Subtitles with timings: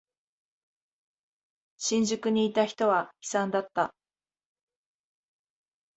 [1.77, 3.93] 新宿にいた人は悲惨だった。